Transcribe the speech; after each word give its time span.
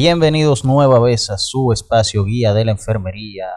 Bienvenidos 0.00 0.64
nueva 0.64 1.00
vez 1.00 1.28
a 1.28 1.38
su 1.38 1.72
espacio 1.72 2.24
guía 2.24 2.54
de 2.54 2.64
la 2.64 2.70
enfermería, 2.70 3.48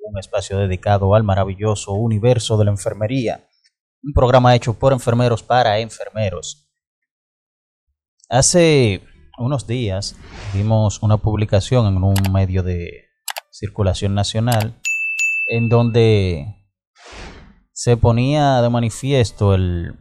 un 0.00 0.18
espacio 0.18 0.58
dedicado 0.58 1.14
al 1.14 1.24
maravilloso 1.24 1.94
universo 1.94 2.58
de 2.58 2.66
la 2.66 2.70
enfermería, 2.70 3.48
un 4.02 4.12
programa 4.12 4.54
hecho 4.54 4.78
por 4.78 4.92
enfermeros 4.92 5.42
para 5.42 5.78
enfermeros. 5.78 6.70
Hace 8.28 9.00
unos 9.38 9.66
días 9.66 10.16
vimos 10.52 11.02
una 11.02 11.16
publicación 11.16 11.86
en 11.86 12.04
un 12.04 12.30
medio 12.30 12.62
de 12.62 13.06
circulación 13.50 14.14
nacional 14.14 14.78
en 15.48 15.70
donde 15.70 16.68
se 17.72 17.96
ponía 17.96 18.60
de 18.60 18.68
manifiesto 18.68 19.54
el, 19.54 19.94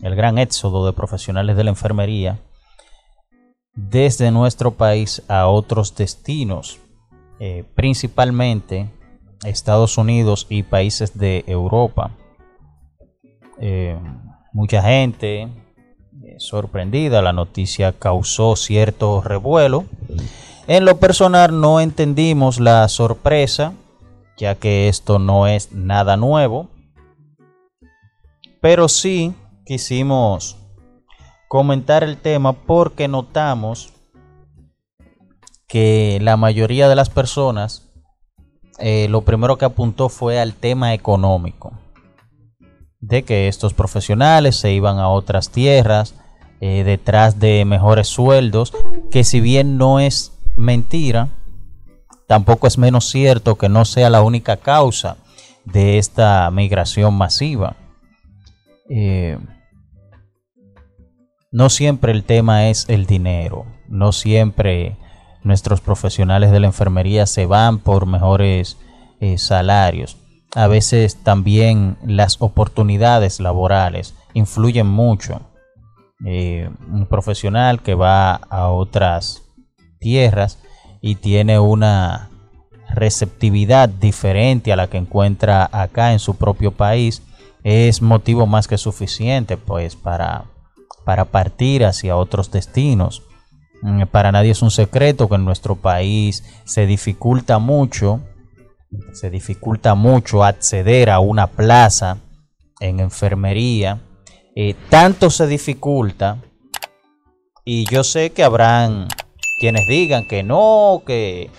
el 0.00 0.14
gran 0.14 0.38
éxodo 0.38 0.86
de 0.86 0.92
profesionales 0.92 1.56
de 1.56 1.64
la 1.64 1.70
enfermería 1.70 2.38
desde 3.74 4.30
nuestro 4.30 4.72
país 4.72 5.22
a 5.28 5.48
otros 5.48 5.94
destinos, 5.96 6.78
eh, 7.40 7.64
principalmente 7.74 8.90
Estados 9.44 9.98
Unidos 9.98 10.46
y 10.48 10.62
países 10.62 11.18
de 11.18 11.44
Europa. 11.46 12.12
Eh, 13.60 13.98
mucha 14.52 14.82
gente 14.82 15.42
eh, 15.42 15.48
sorprendida, 16.38 17.22
la 17.22 17.32
noticia 17.32 17.92
causó 17.92 18.56
cierto 18.56 19.20
revuelo. 19.20 19.84
En 20.66 20.84
lo 20.84 20.98
personal 20.98 21.60
no 21.60 21.80
entendimos 21.80 22.60
la 22.60 22.88
sorpresa, 22.88 23.74
ya 24.36 24.54
que 24.54 24.88
esto 24.88 25.18
no 25.18 25.46
es 25.46 25.72
nada 25.72 26.16
nuevo, 26.16 26.68
pero 28.60 28.88
sí 28.88 29.34
quisimos 29.66 30.56
comentar 31.54 32.02
el 32.02 32.16
tema 32.16 32.52
porque 32.52 33.06
notamos 33.06 33.92
que 35.68 36.18
la 36.20 36.36
mayoría 36.36 36.88
de 36.88 36.96
las 36.96 37.10
personas 37.10 37.88
eh, 38.80 39.06
lo 39.08 39.20
primero 39.20 39.56
que 39.56 39.64
apuntó 39.64 40.08
fue 40.08 40.40
al 40.40 40.54
tema 40.54 40.94
económico, 40.94 41.78
de 42.98 43.22
que 43.22 43.46
estos 43.46 43.72
profesionales 43.72 44.56
se 44.56 44.72
iban 44.72 44.98
a 44.98 45.08
otras 45.08 45.50
tierras 45.50 46.16
eh, 46.60 46.82
detrás 46.82 47.38
de 47.38 47.64
mejores 47.64 48.08
sueldos, 48.08 48.72
que 49.12 49.22
si 49.22 49.38
bien 49.38 49.78
no 49.78 50.00
es 50.00 50.32
mentira, 50.56 51.28
tampoco 52.26 52.66
es 52.66 52.78
menos 52.78 53.08
cierto 53.08 53.54
que 53.54 53.68
no 53.68 53.84
sea 53.84 54.10
la 54.10 54.22
única 54.22 54.56
causa 54.56 55.18
de 55.64 55.98
esta 55.98 56.50
migración 56.50 57.14
masiva. 57.14 57.76
Eh, 58.90 59.38
no 61.54 61.70
siempre 61.70 62.10
el 62.10 62.24
tema 62.24 62.68
es 62.68 62.84
el 62.88 63.06
dinero, 63.06 63.64
no 63.86 64.10
siempre 64.10 64.96
nuestros 65.44 65.80
profesionales 65.80 66.50
de 66.50 66.58
la 66.58 66.66
enfermería 66.66 67.26
se 67.26 67.46
van 67.46 67.78
por 67.78 68.06
mejores 68.06 68.76
eh, 69.20 69.38
salarios. 69.38 70.16
A 70.56 70.66
veces 70.66 71.22
también 71.22 71.96
las 72.04 72.42
oportunidades 72.42 73.38
laborales 73.38 74.16
influyen 74.32 74.88
mucho. 74.88 75.42
Eh, 76.26 76.68
un 76.90 77.06
profesional 77.06 77.82
que 77.82 77.94
va 77.94 78.34
a 78.34 78.70
otras 78.70 79.44
tierras 80.00 80.58
y 81.00 81.14
tiene 81.14 81.60
una 81.60 82.30
receptividad 82.92 83.88
diferente 83.88 84.72
a 84.72 84.76
la 84.76 84.88
que 84.88 84.98
encuentra 84.98 85.68
acá 85.70 86.14
en 86.14 86.18
su 86.18 86.34
propio 86.34 86.72
país 86.72 87.22
es 87.62 88.02
motivo 88.02 88.44
más 88.44 88.66
que 88.66 88.76
suficiente 88.76 89.56
pues 89.56 89.94
para 89.94 90.46
para 91.04 91.26
partir 91.26 91.84
hacia 91.84 92.16
otros 92.16 92.50
destinos. 92.50 93.22
Mm, 93.82 94.04
para 94.10 94.32
nadie 94.32 94.52
es 94.52 94.62
un 94.62 94.70
secreto 94.70 95.28
que 95.28 95.34
en 95.34 95.44
nuestro 95.44 95.76
país 95.76 96.44
se 96.64 96.86
dificulta 96.86 97.58
mucho, 97.58 98.20
se 99.12 99.30
dificulta 99.30 99.94
mucho 99.94 100.44
acceder 100.44 101.10
a 101.10 101.20
una 101.20 101.48
plaza 101.48 102.18
en 102.80 103.00
enfermería. 103.00 104.00
Eh, 104.56 104.74
tanto 104.88 105.30
se 105.30 105.46
dificulta, 105.46 106.38
y 107.64 107.86
yo 107.90 108.04
sé 108.04 108.30
que 108.30 108.44
habrán 108.44 109.08
quienes 109.58 109.86
digan 109.88 110.28
que 110.28 110.42
no, 110.42 111.02
que, 111.06 111.50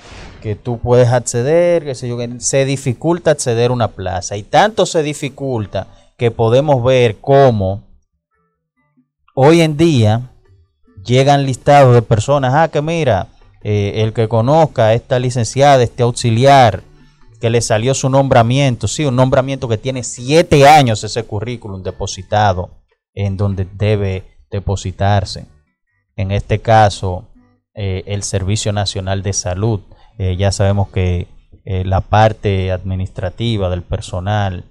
que 0.42 0.56
tú 0.56 0.78
puedes 0.78 1.09
acceder, 1.09 1.84
que 1.84 1.96
se 1.96 2.66
dificulta 2.66 3.31
acceder 3.31 3.72
a 3.72 3.74
una 3.74 3.88
plaza. 3.90 4.38
Y 4.38 4.44
tanto 4.44 4.86
se 4.86 5.02
dificulta 5.02 5.88
que 6.18 6.30
podemos 6.30 6.84
ver 6.84 7.18
cómo 7.18 7.84
hoy 9.35 9.62
en 9.62 9.78
día 9.78 10.31
llegan 11.06 11.46
listados 11.46 11.94
de 11.94 12.01
personas, 12.01 12.53
ah, 12.56 12.69
que 12.69 12.81
mira, 12.81 13.28
eh, 13.63 14.03
el 14.03 14.13
que 14.13 14.28
conozca 14.28 14.88
a 14.88 14.94
esta 14.94 15.19
licenciada, 15.19 15.84
este 15.84 16.03
auxiliar, 16.03 16.81
que 17.40 17.50
le 17.50 17.62
salió 17.62 17.94
su 17.94 18.09
nombramiento, 18.09 18.88
sí, 18.88 19.06
un 19.06 19.16
nombramiento 19.16 19.68
que 19.68 19.78
tiene 19.78 20.03
siete 20.03 20.68
años 20.68 21.03
ese 21.03 21.24
currículum 21.24 21.84
depositado 21.84 22.72
en 23.13 23.38
donde 23.38 23.68
debe 23.72 24.24
depositarse. 24.50 25.45
En 26.16 26.31
este 26.31 26.59
caso, 26.59 27.28
eh, 27.75 28.03
el 28.07 28.24
Servicio 28.24 28.72
Nacional 28.72 29.22
de 29.22 29.34
Salud. 29.34 29.81
Eh, 30.18 30.38
ya 30.38 30.51
sabemos 30.51 30.90
que 30.90 31.28
la 31.66 32.00
parte 32.01 32.72
administrativa 32.72 33.72
del 33.72 33.81
personal 33.81 34.66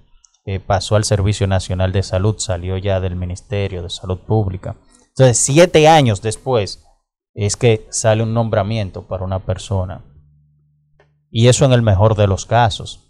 pasó 0.65 0.95
al 0.95 1.03
Servicio 1.03 1.47
Nacional 1.47 1.91
de 1.91 2.03
Salud, 2.03 2.35
salió 2.37 2.77
ya 2.77 2.99
del 2.99 3.15
Ministerio 3.15 3.81
de 3.81 3.89
Salud 3.89 4.19
Pública. 4.19 4.75
Entonces, 5.07 5.37
siete 5.37 5.87
años 5.87 6.21
después 6.21 6.83
es 7.33 7.55
que 7.57 7.87
sale 7.89 8.23
un 8.23 8.33
nombramiento 8.33 9.07
para 9.07 9.23
una 9.23 9.39
persona. 9.39 10.03
Y 11.31 11.47
eso 11.47 11.65
en 11.65 11.73
el 11.73 11.81
mejor 11.81 12.15
de 12.15 12.27
los 12.27 12.45
casos. 12.45 13.01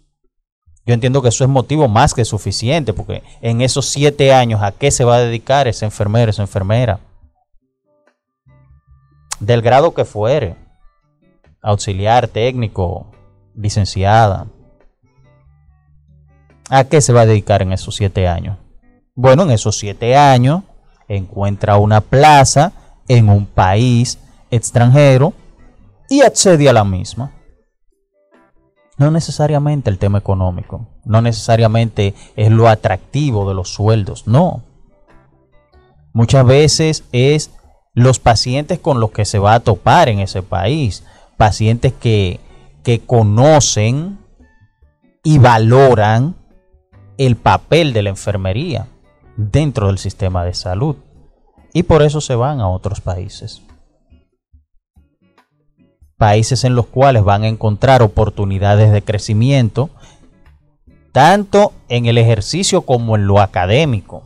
Yo 0.86 0.94
entiendo 0.94 1.20
que 1.20 1.28
eso 1.28 1.44
es 1.44 1.50
motivo 1.50 1.88
más 1.88 2.14
que 2.14 2.24
suficiente, 2.24 2.92
porque 2.92 3.22
en 3.42 3.60
esos 3.60 3.86
siete 3.86 4.32
años, 4.32 4.62
¿a 4.62 4.72
qué 4.72 4.90
se 4.90 5.04
va 5.04 5.16
a 5.16 5.20
dedicar 5.20 5.68
ese 5.68 5.84
enfermero, 5.84 6.30
esa 6.30 6.42
enfermera? 6.42 7.00
Del 9.40 9.62
grado 9.62 9.94
que 9.94 10.04
fuere, 10.04 10.56
auxiliar, 11.60 12.28
técnico, 12.28 13.10
licenciada, 13.54 14.46
¿A 16.68 16.84
qué 16.84 17.00
se 17.00 17.12
va 17.12 17.22
a 17.22 17.26
dedicar 17.26 17.62
en 17.62 17.72
esos 17.72 17.94
siete 17.94 18.26
años? 18.26 18.58
Bueno, 19.14 19.44
en 19.44 19.50
esos 19.50 19.78
siete 19.78 20.16
años 20.16 20.62
encuentra 21.08 21.76
una 21.76 22.00
plaza 22.00 22.72
en 23.08 23.28
un 23.28 23.46
país 23.46 24.18
extranjero 24.50 25.32
y 26.08 26.22
accede 26.22 26.68
a 26.68 26.72
la 26.72 26.84
misma. 26.84 27.32
No 28.98 29.10
necesariamente 29.10 29.90
el 29.90 29.98
tema 29.98 30.18
económico, 30.18 30.88
no 31.04 31.20
necesariamente 31.20 32.14
es 32.34 32.50
lo 32.50 32.68
atractivo 32.68 33.48
de 33.48 33.54
los 33.54 33.68
sueldos, 33.68 34.26
no. 34.26 34.62
Muchas 36.12 36.46
veces 36.46 37.04
es 37.12 37.50
los 37.92 38.18
pacientes 38.18 38.78
con 38.78 39.00
los 39.00 39.10
que 39.12 39.24
se 39.24 39.38
va 39.38 39.54
a 39.54 39.60
topar 39.60 40.08
en 40.08 40.18
ese 40.18 40.42
país, 40.42 41.04
pacientes 41.36 41.92
que, 41.92 42.40
que 42.82 43.00
conocen 43.00 44.18
y 45.22 45.38
valoran 45.38 46.34
el 47.18 47.36
papel 47.36 47.92
de 47.92 48.02
la 48.02 48.10
enfermería 48.10 48.88
dentro 49.36 49.88
del 49.88 49.98
sistema 49.98 50.44
de 50.44 50.54
salud 50.54 50.96
y 51.72 51.82
por 51.82 52.02
eso 52.02 52.20
se 52.20 52.34
van 52.34 52.60
a 52.60 52.68
otros 52.68 53.00
países. 53.00 53.62
Países 56.16 56.64
en 56.64 56.74
los 56.74 56.86
cuales 56.86 57.24
van 57.24 57.42
a 57.42 57.48
encontrar 57.48 58.02
oportunidades 58.02 58.92
de 58.92 59.02
crecimiento 59.02 59.90
tanto 61.12 61.72
en 61.88 62.06
el 62.06 62.18
ejercicio 62.18 62.82
como 62.82 63.16
en 63.16 63.26
lo 63.26 63.40
académico. 63.40 64.22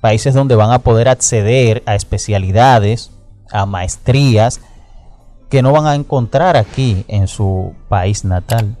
Países 0.00 0.34
donde 0.34 0.54
van 0.54 0.70
a 0.70 0.78
poder 0.80 1.08
acceder 1.08 1.82
a 1.86 1.94
especialidades, 1.94 3.10
a 3.50 3.66
maestrías 3.66 4.60
que 5.48 5.62
no 5.62 5.72
van 5.72 5.86
a 5.86 5.94
encontrar 5.94 6.56
aquí 6.56 7.04
en 7.08 7.26
su 7.26 7.74
país 7.88 8.24
natal 8.24 8.76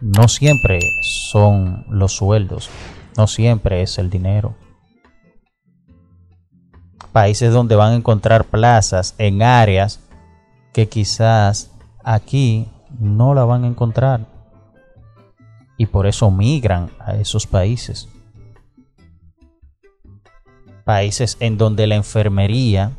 no 0.00 0.28
siempre 0.28 0.78
son 1.02 1.84
los 1.88 2.12
sueldos, 2.12 2.70
no 3.16 3.26
siempre 3.26 3.82
es 3.82 3.98
el 3.98 4.10
dinero. 4.10 4.54
Países 7.12 7.52
donde 7.52 7.74
van 7.74 7.92
a 7.92 7.96
encontrar 7.96 8.44
plazas 8.44 9.14
en 9.18 9.42
áreas 9.42 10.00
que 10.72 10.88
quizás 10.88 11.72
aquí 12.04 12.68
no 12.98 13.34
la 13.34 13.44
van 13.44 13.64
a 13.64 13.68
encontrar. 13.68 14.26
Y 15.76 15.86
por 15.86 16.06
eso 16.06 16.30
migran 16.30 16.90
a 16.98 17.14
esos 17.16 17.46
países. 17.46 18.08
Países 20.84 21.36
en 21.40 21.58
donde 21.58 21.86
la 21.86 21.96
enfermería 21.96 22.92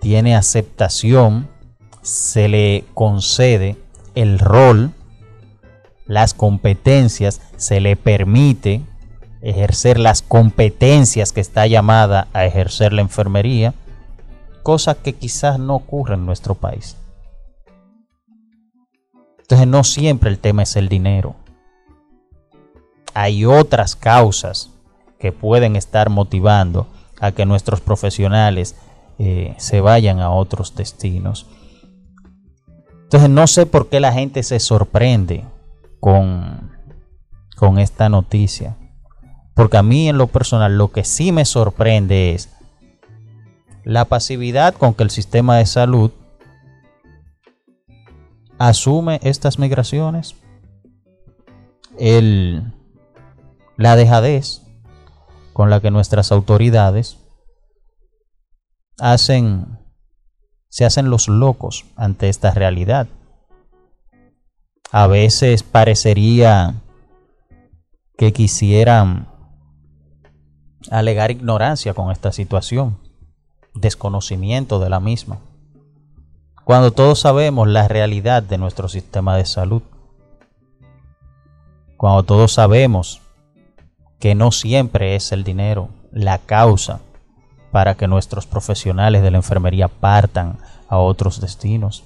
tiene 0.00 0.36
aceptación 0.36 1.48
se 2.04 2.48
le 2.48 2.84
concede 2.92 3.76
el 4.14 4.38
rol, 4.38 4.92
las 6.06 6.34
competencias, 6.34 7.40
se 7.56 7.80
le 7.80 7.96
permite 7.96 8.82
ejercer 9.40 9.98
las 9.98 10.20
competencias 10.22 11.32
que 11.32 11.40
está 11.40 11.66
llamada 11.66 12.28
a 12.34 12.44
ejercer 12.44 12.92
la 12.92 13.00
enfermería, 13.00 13.74
cosa 14.62 14.94
que 14.94 15.14
quizás 15.14 15.58
no 15.58 15.74
ocurre 15.74 16.14
en 16.14 16.26
nuestro 16.26 16.54
país. 16.54 16.96
Entonces 19.38 19.66
no 19.66 19.82
siempre 19.82 20.30
el 20.30 20.38
tema 20.38 20.62
es 20.62 20.76
el 20.76 20.88
dinero. 20.88 21.34
Hay 23.14 23.46
otras 23.46 23.96
causas 23.96 24.70
que 25.18 25.32
pueden 25.32 25.74
estar 25.74 26.10
motivando 26.10 26.86
a 27.18 27.32
que 27.32 27.46
nuestros 27.46 27.80
profesionales 27.80 28.76
eh, 29.18 29.54
se 29.56 29.80
vayan 29.80 30.20
a 30.20 30.30
otros 30.30 30.74
destinos. 30.74 31.46
Entonces 33.14 33.30
no 33.30 33.46
sé 33.46 33.64
por 33.64 33.88
qué 33.88 34.00
la 34.00 34.12
gente 34.12 34.42
se 34.42 34.58
sorprende 34.58 35.44
con, 36.00 36.72
con 37.54 37.78
esta 37.78 38.08
noticia. 38.08 38.76
Porque 39.54 39.76
a 39.76 39.84
mí 39.84 40.08
en 40.08 40.18
lo 40.18 40.26
personal 40.26 40.76
lo 40.76 40.90
que 40.90 41.04
sí 41.04 41.30
me 41.30 41.44
sorprende 41.44 42.34
es 42.34 42.48
la 43.84 44.06
pasividad 44.06 44.74
con 44.74 44.94
que 44.94 45.04
el 45.04 45.10
sistema 45.10 45.58
de 45.58 45.66
salud 45.66 46.10
asume 48.58 49.20
estas 49.22 49.60
migraciones, 49.60 50.34
el, 51.96 52.72
la 53.76 53.94
dejadez 53.94 54.62
con 55.52 55.70
la 55.70 55.78
que 55.80 55.92
nuestras 55.92 56.32
autoridades 56.32 57.18
hacen, 58.98 59.78
se 60.74 60.84
hacen 60.84 61.08
los 61.08 61.28
locos 61.28 61.84
ante 61.94 62.28
esta 62.28 62.50
realidad. 62.50 63.06
A 64.90 65.06
veces 65.06 65.62
parecería 65.62 66.82
que 68.18 68.32
quisieran 68.32 69.28
alegar 70.90 71.30
ignorancia 71.30 71.94
con 71.94 72.10
esta 72.10 72.32
situación, 72.32 72.98
desconocimiento 73.74 74.80
de 74.80 74.90
la 74.90 74.98
misma, 74.98 75.38
cuando 76.64 76.90
todos 76.90 77.20
sabemos 77.20 77.68
la 77.68 77.86
realidad 77.86 78.42
de 78.42 78.58
nuestro 78.58 78.88
sistema 78.88 79.36
de 79.36 79.44
salud, 79.44 79.82
cuando 81.96 82.24
todos 82.24 82.52
sabemos 82.52 83.22
que 84.18 84.34
no 84.34 84.50
siempre 84.50 85.14
es 85.14 85.30
el 85.30 85.44
dinero 85.44 85.90
la 86.10 86.38
causa 86.38 86.98
para 87.74 87.96
que 87.96 88.06
nuestros 88.06 88.46
profesionales 88.46 89.24
de 89.24 89.32
la 89.32 89.38
enfermería 89.38 89.88
partan 89.88 90.58
a 90.88 90.98
otros 90.98 91.40
destinos. 91.40 92.04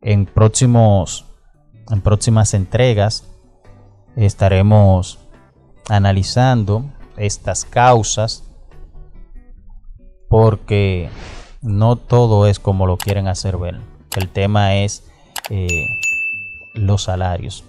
En 0.00 0.24
próximos 0.24 1.26
en 1.90 2.00
próximas 2.00 2.54
entregas 2.54 3.28
estaremos 4.16 5.18
analizando 5.90 6.86
estas 7.18 7.66
causas 7.66 8.42
porque 10.30 11.10
no 11.60 11.96
todo 11.96 12.46
es 12.46 12.58
como 12.58 12.86
lo 12.86 12.96
quieren 12.96 13.28
hacer 13.28 13.58
ver. 13.58 13.82
El 14.16 14.30
tema 14.30 14.76
es 14.76 15.04
eh, 15.50 15.68
los 16.72 17.02
salarios 17.02 17.64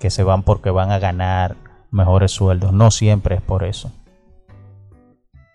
que 0.00 0.08
se 0.08 0.22
van 0.22 0.44
porque 0.44 0.70
van 0.70 0.90
a 0.90 0.98
ganar 0.98 1.65
mejores 1.96 2.30
sueldos. 2.30 2.72
No 2.72 2.90
siempre 2.90 3.36
es 3.36 3.42
por 3.42 3.64
eso. 3.64 3.90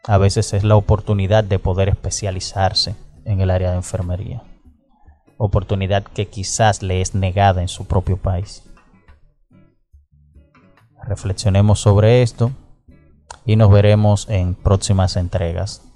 A 0.03 0.17
veces 0.17 0.53
es 0.53 0.63
la 0.63 0.75
oportunidad 0.75 1.43
de 1.43 1.59
poder 1.59 1.88
especializarse 1.88 2.95
en 3.23 3.39
el 3.39 3.51
área 3.51 3.69
de 3.69 3.77
enfermería. 3.77 4.41
Oportunidad 5.38 6.03
que 6.03 6.27
quizás 6.27 6.81
le 6.81 7.01
es 7.01 7.15
negada 7.15 7.61
en 7.61 7.67
su 7.67 7.85
propio 7.85 8.17
país. 8.17 8.63
Reflexionemos 11.03 11.79
sobre 11.79 12.21
esto 12.23 12.51
y 13.45 13.55
nos 13.55 13.71
veremos 13.71 14.27
en 14.29 14.55
próximas 14.55 15.15
entregas. 15.15 15.90